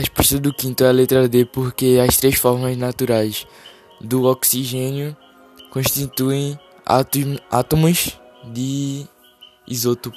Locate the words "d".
1.28-1.44